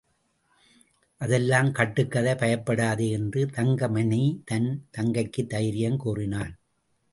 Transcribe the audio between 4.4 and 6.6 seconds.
தன் தங்கைக்குத் தைரியம் கூறினான்.